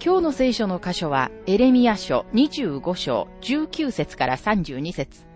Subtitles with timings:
[0.00, 5.26] 今日の聖書の箇所は、エレミア書25章19節から32節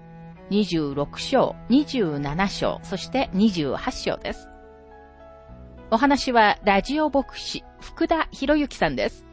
[0.50, 4.48] 26章、27章、そして28章です。
[5.90, 9.26] お話は、ラジオ牧師、福田博之さんです。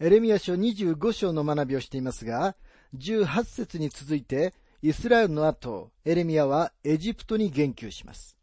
[0.00, 2.54] エレミア書25章の学びをしていますが、
[2.96, 8.38] 18節に続いて、イスラエルの後、エレミアはエジプトに言及します。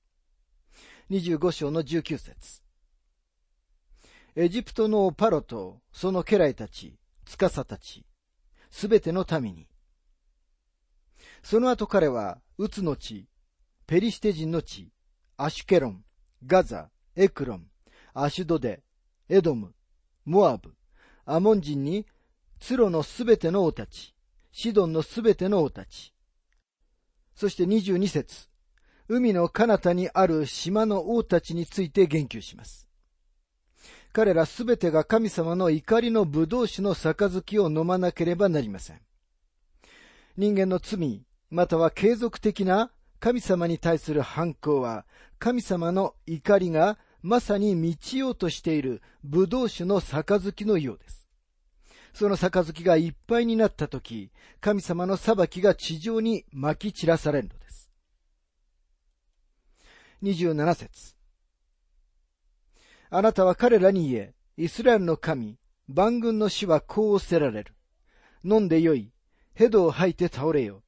[1.09, 2.61] 25章の19節
[4.35, 8.05] エジプトのパロとその家来たち、司たち、
[8.69, 9.67] すべての民に。
[11.41, 13.29] その後彼は、ウツの地、
[13.87, 14.91] ペリシテ人の地、
[15.37, 16.03] アシュケロン、
[16.45, 17.67] ガザ、エクロン、
[18.13, 18.83] アシュドデ、
[19.29, 19.73] エドム、
[20.25, 20.74] モアブ、
[21.25, 22.05] アモン人に、
[22.59, 24.15] ツロのすべての王たち、
[24.51, 26.13] シドンのすべての王たち、
[27.35, 28.47] そして22節
[29.07, 32.87] 海の彼方にある島の王たちについて言及します。
[34.13, 39.01] 彼らすべてが神様の怒りの葡萄酒の杯を飲まなければなりません。
[40.37, 45.05] 人間の罪、または継続的な神様に対する反抗は、
[45.37, 46.97] 神様の怒りが
[47.27, 51.27] まさに満ちようとしている葡萄酒の杯のようです。
[52.13, 54.31] その杯がいっぱいになったとき、
[54.61, 57.89] 神様の裁きが地上に撒き散らされるのです。
[60.21, 61.15] 27節
[63.09, 65.57] あなたは彼らに言え、イスラエルの神、
[65.87, 67.73] 万軍の死はこう捨てられる。
[68.43, 69.11] 飲んでよい。
[69.55, 70.83] ヘドを吐いて倒れよ。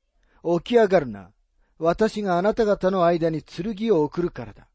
[0.60, 1.32] 起き上がるな。
[1.80, 4.68] 私があなた方の間に剣を送るからだ。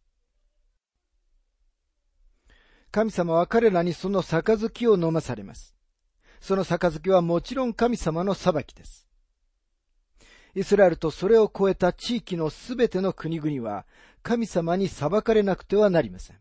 [2.92, 5.74] 神様は彼らにその杯を飲まされます。
[6.42, 9.08] その杯はもちろん神様の裁きです。
[10.54, 13.86] イスラエルとそれを超えた地域のすべての国々は
[14.22, 16.36] 神様に裁かれなくてはなりません。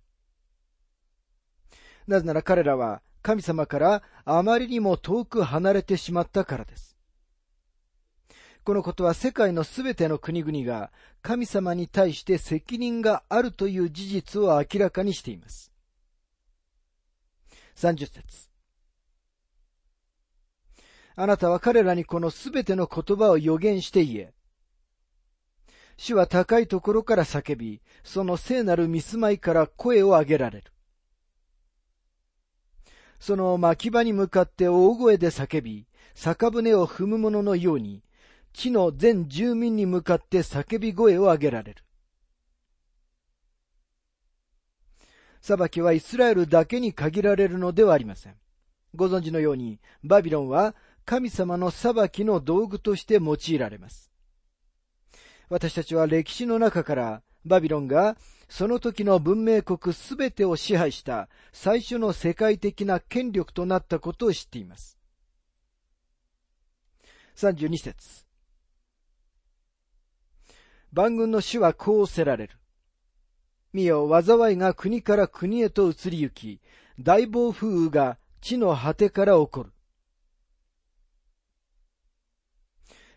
[2.06, 6.98] なぜなら彼らは神様からあまりにも遠く離れてしまったからです。
[8.66, 10.92] このことは世界のすべての国々が
[11.22, 15.71] 神様に対して責任があるという事実を明らかにしています。
[17.76, 18.50] 30節
[21.16, 24.34] あなたは彼らにこのすべての言葉を予言して言え。
[25.98, 30.72] 主は高いところから叫び、その聖なる見住まいから声を上げられる。
[33.20, 38.04] その牧場に向かって大声で叫び、酒舟を踏む者のように、
[38.54, 41.84] 地の全住民に向かって叫び声を上げられる。
[45.42, 48.36] 裁きはイスラエルだけに限られるのではありません。
[48.96, 54.12] ご存知のように、バビロンは神様の裁きの道具として用いられます。
[55.50, 58.16] 私たちは歴史の中からバビロンが
[58.48, 64.98] その時の文明国すべてを支配した最初の世界的な権力となったことを知っています。
[67.36, 68.26] 32節
[70.94, 72.61] 万軍の主はこうせられる。
[73.74, 76.60] 見よ、災いが国から国へと移り行き、
[77.00, 79.72] 大暴風雨が地の果てから起こる。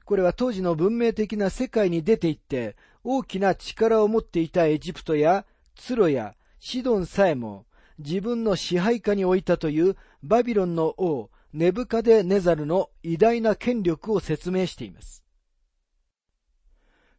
[0.04, 5.44] これは当時の文明的な世界に出て行って、大きな力を持っていたエジプトや
[5.76, 7.66] ツロやシドンさえも
[7.98, 15.22] 自分の支配下に置いたというバビロンの王ネブカデネザルの偉大な権力を説明しています。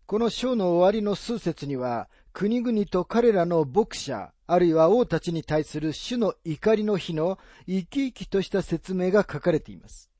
[0.05, 10.11] この章の終わりの数節には、国々と彼らの牧者、あるいは王たちに対する主の怒りの日の生き生きとした説明が書かれています。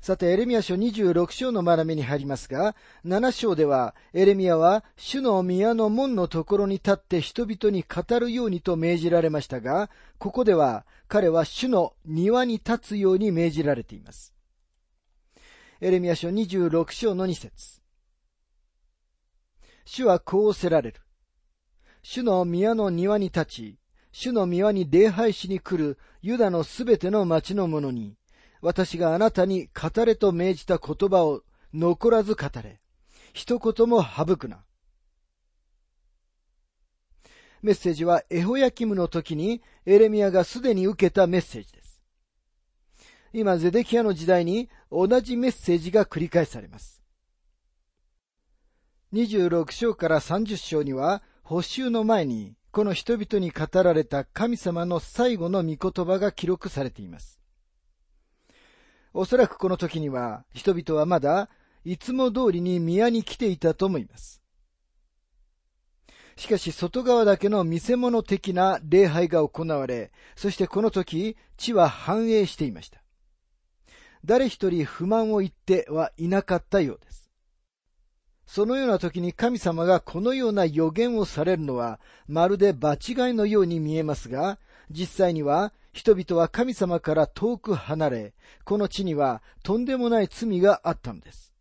[0.00, 14.32] さて、エレミア書26章の学びに入りますが、7章では、エレミアは主の宮の門のところに立って人々に語るようにと命じられましたが、ここでは彼は主の庭に立つように命じられています。
[15.80, 17.79] エレミア書26章の2節
[19.84, 21.00] 主はこうせられる。
[22.02, 23.78] 主の宮の庭に立ち、
[24.12, 28.16] 主の宮に礼拝しに来るユダのすべての町の者に、
[28.60, 31.42] 私があなたに語れと命じた言葉を
[31.72, 32.80] 残らず語れ。
[33.32, 34.64] 一言も省くな。
[37.62, 42.00] メッセージはエホヤキムの時にエレミアがすでに受けたメッセージです。
[43.32, 46.99] 今、ゼデキアの時代に同じメッセージが繰り返されます。
[49.12, 57.40] 26章から30章には、補修の前に、この人々に語られた神様の最後の御言葉が記録されています。
[59.12, 61.50] おそらくこの時には、人々はまだ、
[61.84, 64.40] いつも通りに宮に来ていたと思います。
[66.36, 73.02] しかし、外側だけの見せ物的な礼拝が行われ、そしてこの時、地は繁栄していました。
[74.24, 77.09] 誰一人不満を言ってはいなかったようです。
[78.52, 82.98] そのような時に神様がこのような予言をされるのは、まるで場違い
[83.32, 84.58] のように見えますが、
[84.90, 91.54] 実際には人々は神様から遠く離れ、この地にはとんでもない罪があったのです。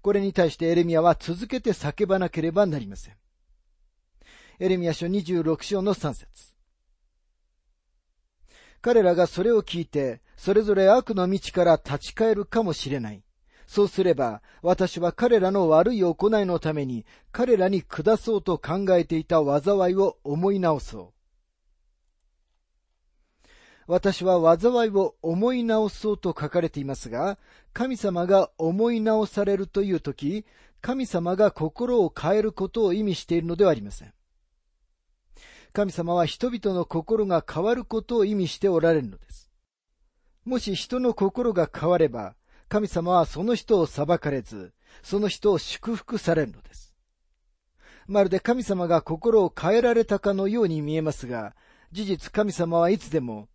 [0.00, 3.14] これに対してエレミアは続けて叫ばなければなりません。
[4.60, 6.54] エレミア書26章の3節
[8.80, 13.24] 彼らがそれを聞いて、それぞれ悪の道から立ち返るかもしれない。
[13.68, 21.14] そうすれば、私は彼らの悪い行いのために、彼らに下そうと考えていた災いを思い直そう。
[23.86, 27.38] 私は災いを思い直そうと書かれていますが、
[27.74, 30.46] 神様が思い直されるというとき、
[30.80, 34.14] 神様が心を変えることを意味しているのではありません。
[35.74, 39.50] 神様は人々の心が変わることを意味しておられるのです。
[40.46, 42.34] もし人の心が変われば、
[42.68, 44.72] 神様はその人を裁かれず、
[45.02, 46.94] その人を祝福されるのです。
[48.06, 51.54] まるで神様が心を変えられたかのように見えますが、
[51.92, 53.48] 事実神様はいつでも、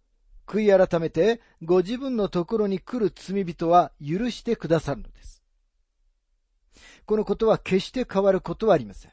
[0.45, 5.43] 悔い改めてご自分のところに来る罪人は許してくださるのです。
[7.05, 9.11] このことは決して変わることはありません。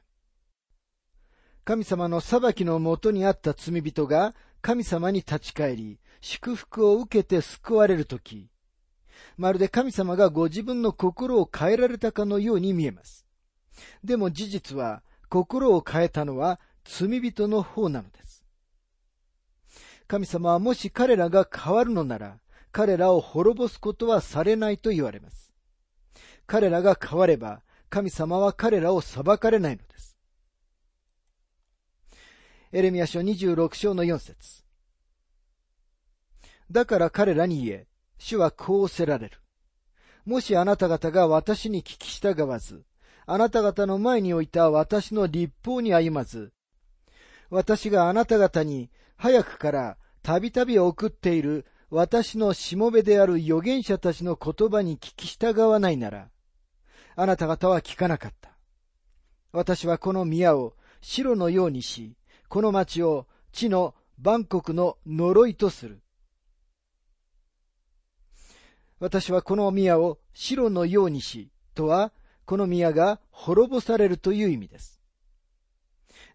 [1.65, 8.51] 神様の裁きのもとにあった罪人が神様に立ち返り、祝福を受けて救われるとき、
[9.41, 13.27] まるで神様がご自分の心を変えられたかのように見えます。
[14.05, 18.45] でも事実は、心を変えたのは罪人の方なのです。
[20.07, 22.39] 神様はもし彼らが変わるのなら、
[22.71, 25.55] 彼らを滅ぼすことはされないと言われます。
[26.47, 30.19] 彼らが変われば、神様は彼らを裁かれないのです。
[32.73, 34.65] エレミア書26章の4節
[36.71, 37.90] だから彼らに言え、
[38.21, 39.39] 主はこうせられる。
[40.27, 42.85] もしあなた方が私に聞き従わず、
[43.27, 46.53] あなた方の前に置いた私の立法に歩まず、
[47.49, 56.29] 私があなた方に早くからたびたび送っている私のしもべである預言者たちの言葉に聞き従わないなら、
[57.17, 58.51] あなた方は聞かなかった。
[59.53, 62.17] 私はこの宮を白のようにし、
[62.49, 66.03] この町を地の万国の呪いとする。
[69.01, 72.13] 私はこの宮を白のようにし、とは、
[72.45, 75.01] この宮が滅ぼされるという意味です。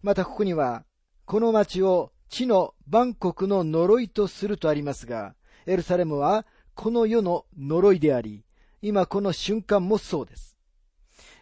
[0.02, 0.84] またここには、
[1.24, 6.44] この町を地の万国の呪いとするとありますが、エルサレムは
[6.74, 8.44] この世の呪いであり、
[8.82, 10.56] 今この瞬間もそうです。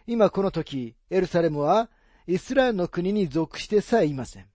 [0.07, 1.89] 今この時、エルサレムは
[2.27, 4.47] イスラエルの国に属してさえいません。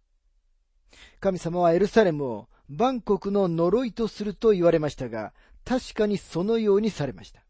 [1.20, 5.34] 神様はエルサレムを万国の呪いとすると言われましたが、
[5.66, 7.42] 確かにそのようにされました。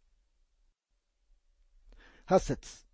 [2.26, 2.86] 八節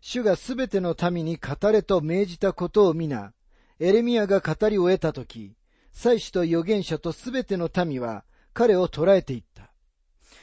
[0.00, 3.32] 主がすべての民に語れと命じたことを皆、
[3.78, 5.56] エレミアが語り終えたとき、
[5.92, 9.72] 祭司と預言者とすべての民は彼を捕らえていった。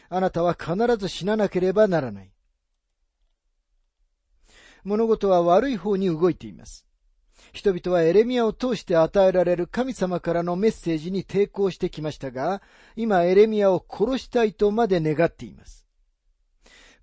[0.10, 2.32] あなたは必ず死ななければならない。
[4.84, 6.86] 物事は悪い方に動いています。
[7.54, 12.62] 人々はエレミアを通して与えられる神様からのメッセージに抵抗してきましたが、
[12.96, 15.86] 今エレミアを殺したいとまで願っています。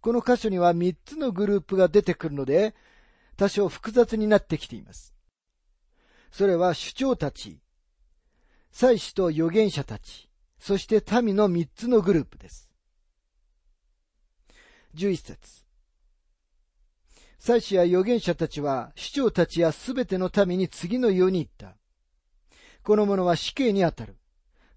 [0.01, 2.75] この箇所には3つのグループが出てくるので、
[3.37, 5.15] 多少複雑になってきています。
[6.31, 7.61] それは主張たち、
[8.73, 12.71] 祭司と預言者たち、そして民の3つのグループです。
[14.95, 15.62] 11節
[17.45, 21.77] 祭司や預言者たちは、市長たちやすべての民に次のように言った。
[22.85, 24.17] この者は死刑にあたる。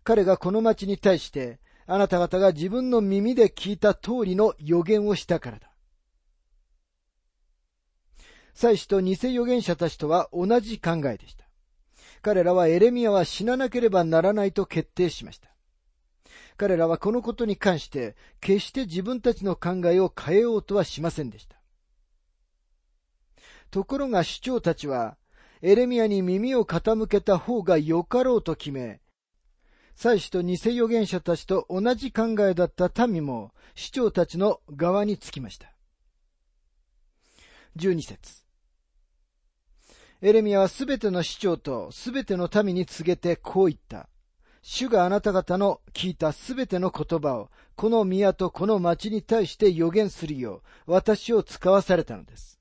[0.04, 5.70] 彼がこの町に対して、あなた方が自分の耳で聞いた通りの予言をしたからだ。
[8.56, 11.46] 祭司と偽預言者たちとは同じ考えでした。
[12.24, 15.50] 彼らはエレミアは死ななければならないと決定しました。
[16.58, 21.62] 彼らはこのことに関して決して自分たちの考えを変えようとはしませんでした。
[23.72, 25.18] ところが首長たちは
[25.62, 29.02] エレミアに耳を傾けた方がよかろうと決め、
[29.96, 35.72] 祭司と偽預言者たちと同じ考えだった民も首長たちの側につきました。
[37.78, 38.44] 12節
[40.22, 44.10] エレミアはすべての市長とすべての民に告げてこう言った。
[44.68, 52.60] 主があなた方の聞いたすべての言葉を、この宮とこの町に対して予言するよう、私を使わされたのです。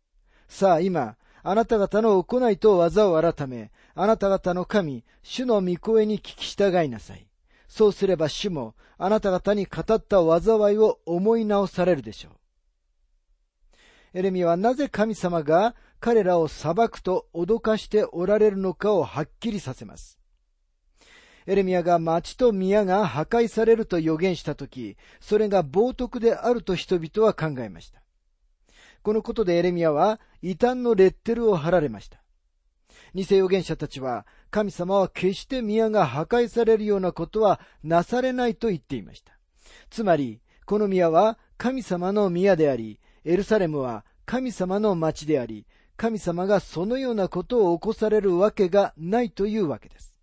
[0.54, 7.26] さあ今、あなた方の行いと技を改め、あなた方の神、主の御声に聞き従いなさい。
[7.66, 12.32] そうすれば主も、あなた方に語った災いを思い直されるでしょう。
[14.12, 20.20] エレミはなぜ神様が彼らを裁くと脅かしておられるのかをはっきりさせます。
[21.46, 28.03] エレミアが町と宮が破壊されると予言したとき、それが冒涜であると人々は考えました。
[29.04, 32.22] このことでエレミアは異端のレッテルを貼られました。
[33.14, 39.38] 偽預言者たちは、神様は決して宮が破壊されるようなことはなされないと言っていました。
[39.90, 45.66] つまり、この宮は神様の宮であり、エルサレムは神様の町であり、
[45.98, 50.18] 神様がそのようなことを起こされるわけがないというわけです。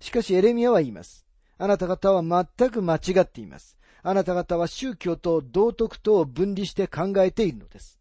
[0.00, 1.24] しかしエレミアは言います。
[1.56, 2.22] あなた方は
[2.58, 3.78] 全く間違っています。
[4.08, 7.98] あなた方は宗教と道徳とを分離して考えているのです。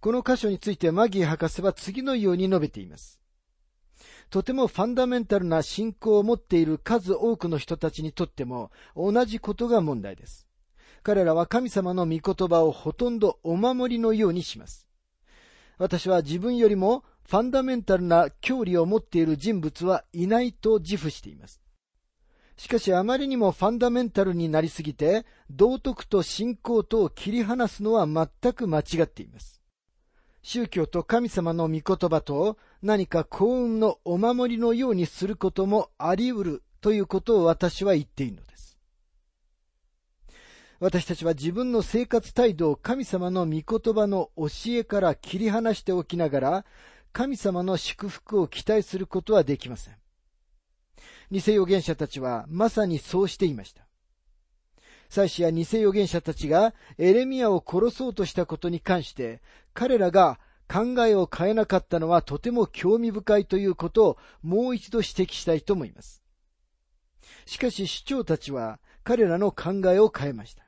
[0.00, 3.20] この箇所についてマギー博士は次のように述べています。
[4.30, 10.48] とてもファンダメンタルな信仰を持っている数多くの人たちにとっても同じことが問題です。
[11.04, 14.88] 彼らは神様の御言葉をほとんどお守りのようにします。
[15.78, 21.62] 私は自分よりもファンダメンタルな教理を持っている人物はいないと自負しています。
[22.58, 29.62] しかしあまりにもファンダメンタルになりすぎて、道徳と信仰とを切り離すのは全く間違っています。
[30.42, 38.76] 宗教と神様の御言葉と何か幸運のお守りのようにすることもあり得るということを私は言っているのです。
[40.80, 46.64] 私たちは自分の生活態度を神様の御言葉の教えから切り離しておきながら、
[47.12, 49.94] 神様の祝福を期待することはできません。
[51.30, 53.86] 偽預言者たちはまさにそうしていました。
[55.08, 59.40] 祭司や偽預言者たちがエレミアを殺そうとしたことに関して、
[59.74, 66.22] 彼らが考えを変えなかったのはとても興味深いということをもう一度指摘したいと思います。
[67.46, 70.64] しかし主張たちは彼らの考えを変えました。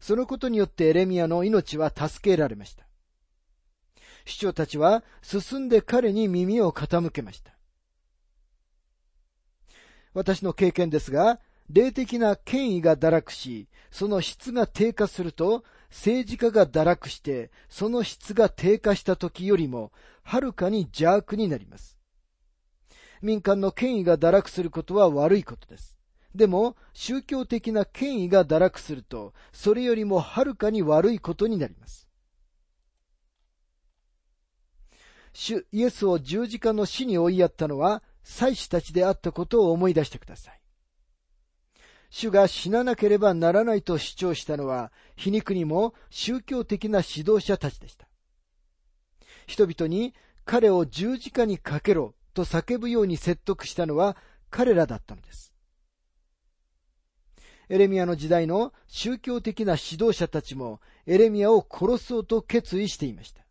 [0.00, 2.86] そのことによってエレミアの命は助けられました。
[4.24, 7.57] 市長たちは進んで彼に耳を傾けました。
[10.18, 11.38] 私の経験ですが、
[11.70, 19.92] 霊的な権威が堕落し、その質が低下すると、政治家が堕落して、その質が低下した時よりも、
[20.24, 21.96] はるかに邪悪になります。
[23.22, 25.96] 民間の権威が堕落することは悪いことです。
[26.34, 32.08] でも、宗教的な権威が堕落すると、それよりもはるかに悪いことになります。
[35.32, 40.60] 主イエスを十字架の死に追いやったのは、祭司たちであったことを思い出してください。
[42.10, 48.06] 主が死ななければならないと主張したのは、皮肉にも宗教的な指導者たちでした。
[49.46, 54.16] 人々に彼を十字架にかけろと叫ぶように説得したのは
[54.50, 55.54] 彼らだったのです。
[57.70, 63.47] エレミアの時代の宗教的な指導者たちもエレミアを殺そうと決意していました。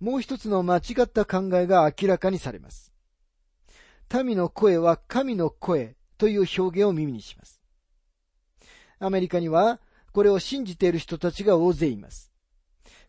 [0.00, 2.92] もう一つの間違った考えが明らかにされます。
[4.24, 7.60] 民の声は神の声という表現を耳にします。
[9.00, 9.80] アメリカには
[10.12, 12.32] これを信じている人たちが大勢います。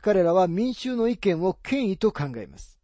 [0.02, 2.80] 彼らは民衆の意見を権威と考えます。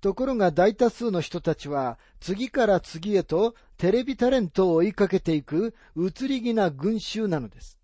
[0.00, 7.78] ところが大多数の人たちは次から次へとテレビタレントを追いかけていく移り気な群衆なのです。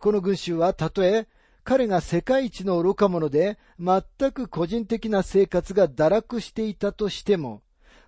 [0.00, 1.26] この群衆はたとえ
[1.64, 4.02] 彼が世界一の愚か者で全
[4.32, 7.62] く個人的な生活が堕落していたとしても、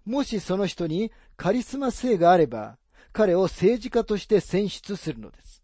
[0.04, 2.76] もしその人にカリスマ性があれば、
[3.12, 5.62] 彼を政治家として選出するのです。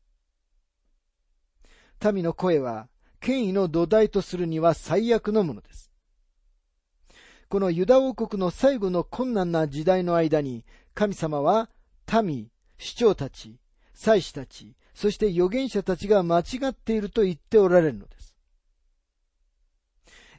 [2.12, 2.88] 民の声は
[3.20, 5.92] 権威の土台とするには最悪のものです。
[7.49, 11.68] このユダ王国の最後の困難な時代の間に、神様は
[12.22, 13.61] 民、首長たち、
[13.92, 18.37] 祭司たち、そして預言者たちが間違っていると言っておられるのです。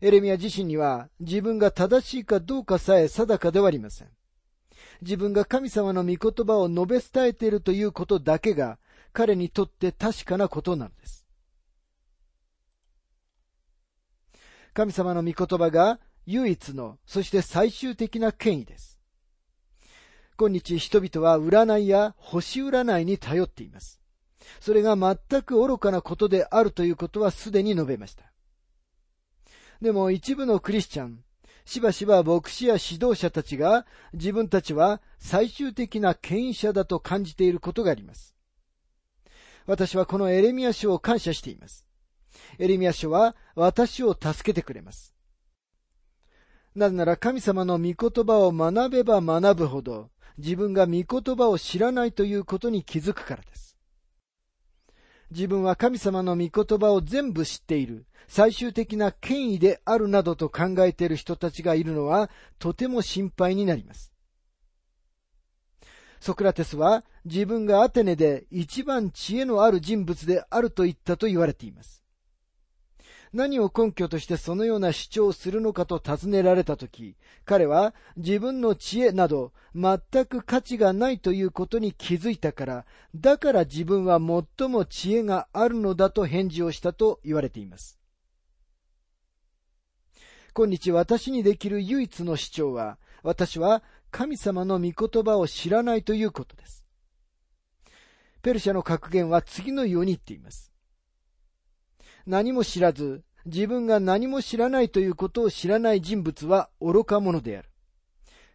[0.02, 4.10] エレミア自身には自分が正しいかどうかさえ定かではありません。
[5.02, 8.80] 自分が神様の御言葉を述べ伝えているということだけが
[9.14, 11.26] 彼にとって確かなことなのです。
[14.74, 19.00] 神様の御言葉が唯一の、そして最終的な権威です。
[20.36, 24.03] 今日人々は占いや星占いに頼っています。
[24.60, 28.26] それが全く愚かなことであるということはすでに述べました。
[29.82, 31.24] でも一部のクリスチャン、
[31.66, 38.36] しばしば牧師や指導者たちが自分たちは最終的な権威者だと感じていることがあります。
[39.66, 41.86] 私はこのエレミア書を感謝しています。
[42.60, 45.16] エレミア書は私を助けてくれます。
[46.76, 53.73] なぜなら神様の御言葉を学べば学ぶほど自分が御言葉を知らないということに気づくからです。
[55.34, 64.14] 自分は神様の御言葉を全部知っている、最終的な権威であるなどと考えている人たちがいるのはとても心配になります。
[66.20, 72.03] ソクラテスは自分がアテネで一番知恵のある人物であると言ったと言われています。
[73.34, 82.86] 何を根拠としてそのような主張をするのかと尋ねられたとき、彼は自分の知恵など全く価値がないということに気づいたから、
[83.16, 88.00] だから自分は最も知恵があるのだと返事をしたと言われています。
[90.54, 96.86] 今日私にできる唯一の主張は、私は神様の御言葉を知らないということです。
[98.44, 100.73] ペルシャの格言は次のように言っています。
[102.26, 107.70] 何も知らず、自分が何も知らないということを知らない人物は愚か者である。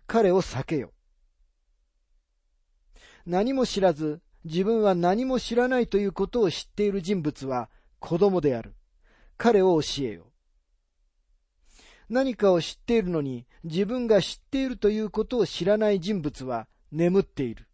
[0.07, 0.93] 彼を避けよ。
[3.27, 8.75] 何も知らず、自分は何も知らないということを知っている人物は子供である。
[9.37, 10.33] 彼を教えよ。
[12.09, 17.69] 何かを知っているのに自分が知っているということを知らない人物は眠っている。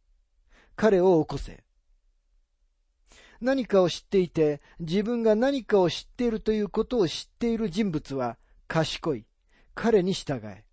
[0.74, 1.63] 彼を起こせ。
[3.44, 9.26] 何かを知っていて、自分が何かを知っているということを知っている人物は賢い。
[9.74, 10.64] 彼に従え。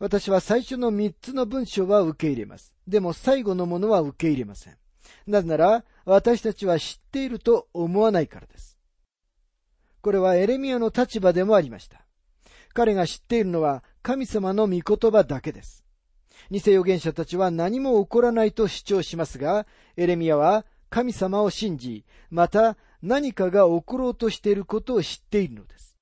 [0.00, 2.74] 私は最初の三つの文章は受け入れます。
[2.88, 4.76] でも最後のものは受け入れません。
[5.28, 8.76] なぜなら、私たちは知っていると思わないからです。
[10.00, 12.04] これはエレミアの立場でもありました。
[12.74, 15.84] 彼が知っているのは神様の御言葉だけです。
[16.50, 25.96] 偽預言者たちは何も起こらないと主張しますが、エレミアは神様を信じ、また何かが起ころうとしていることを知っているのです。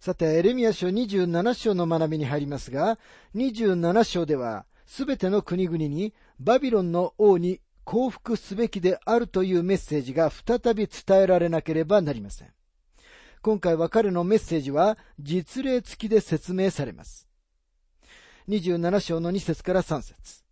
[0.00, 2.98] さて、エレミア書27章の学びに入りますが、
[3.34, 12.48] 27章では、すべての国々にバビロンの王に降伏すべきであるというメッセージが再び伝えられなければなりません。
[13.42, 17.27] 今回は彼のメッセージは実例付きで説明されます。
[18.48, 20.42] 27章の2節から3節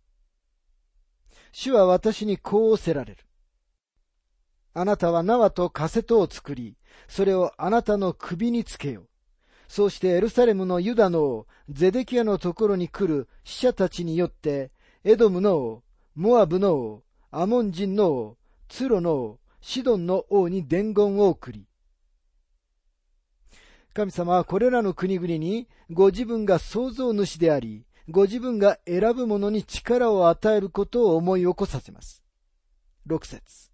[1.51, 3.25] 主は私にこうおせられる。
[4.75, 9.07] あなたは縄とカセトを作り、それをあなたの首につけよう。
[9.67, 14.71] そうしてエルサレムのユダの王、ゼデキアのところに来る死者たちによって、
[15.03, 15.83] エドムの王、
[16.13, 18.37] モアブの王、アモン人の王、
[18.69, 21.65] ツロの王、シドンの王に伝言を送り、
[23.97, 32.23] 神様はこれらの国々にご自分が創造主であり、ご自分が選ぶ者に力を与えることを思い起こさせます。
[33.05, 33.69] 六節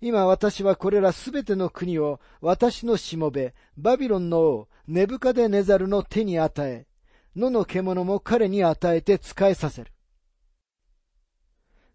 [0.00, 6.86] 今私はこれらすべての国を私のしもべ、バビロンの王、ネブカデネザルの手に与え、
[7.36, 9.92] 野の獣も彼に与えて使えさせる。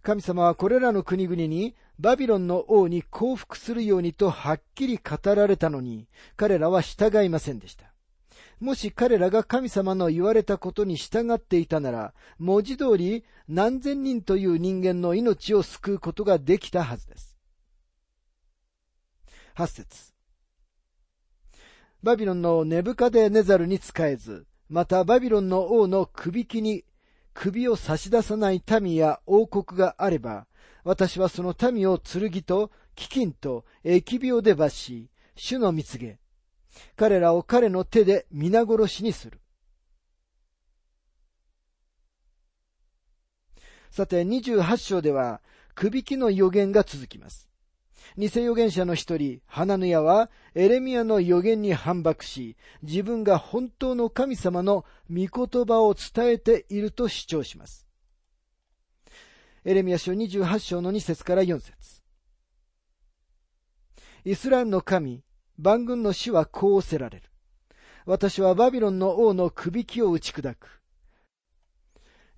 [0.02, 7.89] 神様はこれらの国々にバビロンの王に降伏するようにとはっきり語られたのに、彼らは従いませんでした。
[8.60, 17.38] もし彼らが神様の言われたことに従っていたなら、文字通り何千人という人間の命を救うことができたはずです。
[19.54, 20.14] 八節
[22.04, 26.86] バビロンのネブカデネザルに仕えず、またバビロンの王の首輝に
[27.34, 30.48] 首を差し出さない民や王国があれば、
[30.84, 36.20] 私はその民を剣と飢饉と疫病で罰し、主の蜜げ、
[36.96, 39.40] 彼らを彼の手で皆殺しにする。
[43.92, 45.42] さて、28章では、
[45.76, 47.50] くびきの予言が続きます。
[48.18, 57.88] 偽預言者の一人、ハナヌヤは、エレミアの予言に反駁し、自分が本当の神様の御言葉を伝えていると主張します。
[59.66, 62.02] エレミア書28章の2節から4節
[64.26, 65.24] イスラエルの神、
[65.62, 67.24] 万軍の死はこうせられる。
[68.06, 70.82] 私はバビロンの王の首輝を打ち砕く。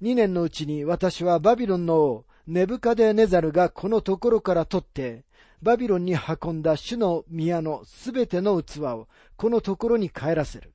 [0.01, 5.23] 二年のうちに私はバビロンの王、ネブカデネザルがこのところから取って、
[5.61, 9.07] バビロンに運んだ主の宮のすべての器を
[9.37, 10.73] このところに帰らせる。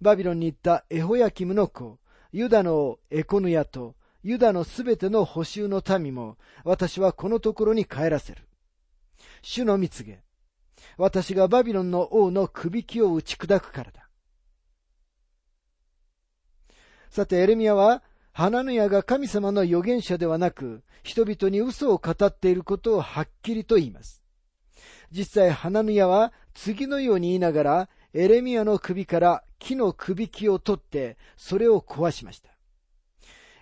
[0.00, 1.98] バビロンに行ったエホヤキムの子、
[2.30, 8.42] ユダの王エコヌヤと、ユダのすべての補修の民も、私はこのところに帰らせる。
[9.42, 10.22] 主の蜜げ、
[10.96, 14.08] 私がバビロンの王の首輝を打ち砕くからだ。
[17.10, 24.22] さて、エレミアは、ハナヌヤが神様の預言者ではなく、人々に嘘を語っていることをはっきりと言います。
[25.10, 32.50] 実際、ハナヌヤは次のように言いながら、エレミアの首から木の首輝を取って、それを壊しました。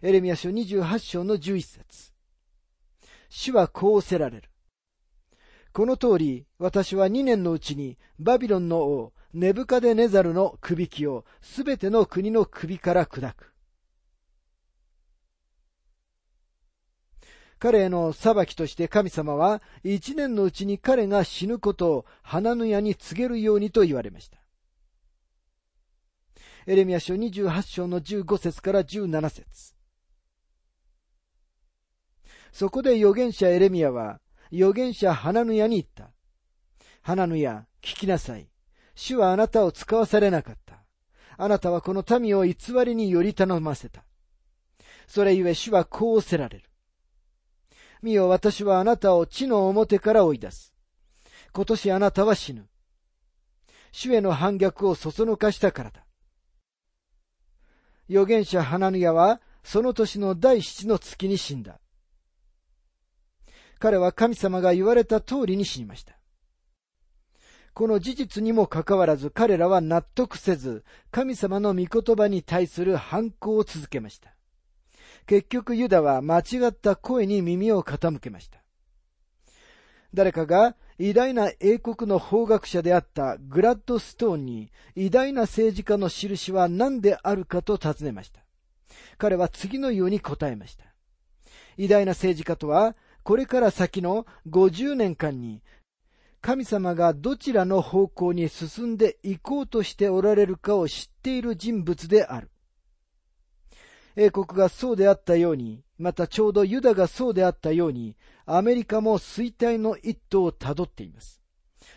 [0.02, 2.12] エレミア書28章の11節
[3.28, 4.50] 主はこうせられる。
[5.76, 13.52] この通り、私は2年のうちにバビロンの王、ネブカデネザルの首輝をすべての国の首から砕く。
[17.58, 24.38] 彼への裁きとして神様は一年のうちに彼が死ぬことを花の矢に告げるようにと言われました。
[26.66, 29.74] エレミア書28章の15節から17節
[32.50, 34.20] そこで預言者エレミアは
[34.56, 36.10] 預言者花の矢に言った。
[37.02, 38.48] 花の矢、聞きなさい。
[38.94, 40.82] 主はあなたを使わされなかった。
[41.36, 44.04] あなたはこの民を偽りにより頼ませた。
[45.06, 46.64] それゆえ主はこうせられる。
[48.00, 50.74] 見よ、私はあなたを地の表から追い出す。
[51.52, 52.66] 今年あなたは死ぬ。
[53.92, 56.06] 主への反逆をそそのかしたからだ。
[58.08, 61.78] 預言者ハナヌヤは、その年の第七の月に死んだ。
[63.78, 66.16] 彼は神様が言われた通りに死にました。
[67.74, 74.34] この事実にもかかわらず彼らは納得せず、神様の御言葉に対する反抗を続けました。
[75.26, 78.62] 結局ユダは間違った声に耳を傾けました。
[80.14, 88.40] 誰かが偉大な英国の法学者であったグラッドストーンに偉大な政治家の印は何であるかと尋ねました。
[89.18, 90.84] 彼は次のように答えました。
[91.76, 95.60] 偉大な政治家とは、これから先の50年間に
[96.40, 102.52] 神様がどちらの方向に進んでいこうとしておられるかを知っている人物である。
[104.14, 111.42] 英国がそうであったように、またちょうどユダがそうであったように、アメリカも衰退の一途をたどっています。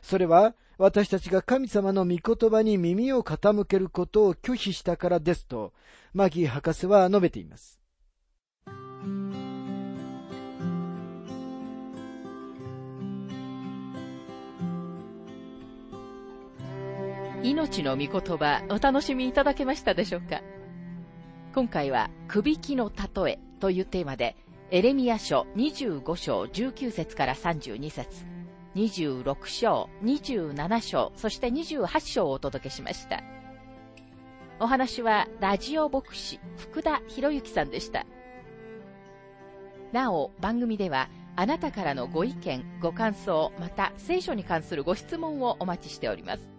[0.02, 5.74] それは、私たちが神様の御言葉に耳を傾けることを拒否したからですと、
[6.12, 7.79] マギー博士は述べています。
[17.44, 20.42] 命の御言葉、お楽しみいただけましたでしょうか？
[21.56, 24.36] 今回は、くびきの例えというテーマで、
[24.72, 28.26] エレミア書25章19節から32節
[28.76, 33.24] 26章、27章、そして28章をお届けしました。
[34.60, 38.06] お話は、ラジオ牧師、福田博之さんでした。
[39.94, 46.59] なお、番組では、あなたからのご意見、ご感想、また聖書に関するご質問をお待ちしております。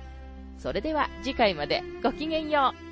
[0.61, 2.90] それでは次回までごきげんよう。